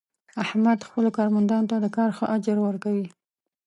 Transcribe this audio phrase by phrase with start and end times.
[0.43, 3.07] احمد خپلو کارمندانو ته د کار ښه اجر ور کوي.